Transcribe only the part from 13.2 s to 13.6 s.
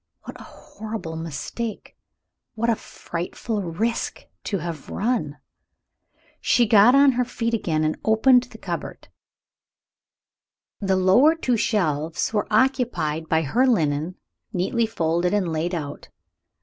by